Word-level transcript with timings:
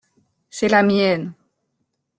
C’est 0.49 0.67
la 0.69 0.81
mienne. 0.81 1.35